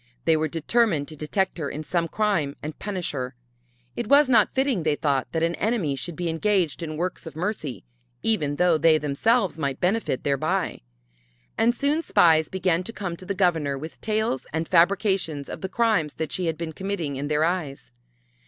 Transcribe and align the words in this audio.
They 0.25 0.35
were 0.35 0.47
determined 0.47 1.07
to 1.09 1.15
detect 1.15 1.59
her 1.59 1.69
in 1.69 1.83
some 1.83 2.07
crime 2.07 2.55
and 2.63 2.79
punish 2.79 3.11
her. 3.11 3.35
It 3.95 4.07
was 4.07 4.27
not 4.27 4.55
fitting, 4.55 4.81
they 4.81 4.95
thought, 4.95 5.27
that 5.31 5.43
an 5.43 5.53
enemy 5.53 5.95
should 5.95 6.15
be 6.15 6.27
engaged 6.27 6.81
in 6.81 6.97
works 6.97 7.27
of 7.27 7.35
mercy, 7.35 7.83
even 8.23 8.55
though 8.55 8.79
they 8.79 8.97
themselves 8.97 9.59
might 9.59 9.79
benefit 9.79 10.23
thereby. 10.23 10.81
And 11.55 11.75
soon 11.75 12.01
spies 12.01 12.49
began 12.49 12.81
to 12.85 12.91
come 12.91 13.15
to 13.17 13.27
the 13.27 13.35
Governor 13.35 13.77
with 13.77 14.01
tales 14.01 14.47
and 14.51 14.67
fabrications 14.67 15.47
of 15.49 15.61
the 15.61 15.69
crimes 15.69 16.15
that 16.15 16.31
she 16.31 16.47
had 16.47 16.57
been 16.57 16.73
committing 16.73 17.15
in 17.15 17.27
their 17.27 17.45
eyes. 17.45 17.91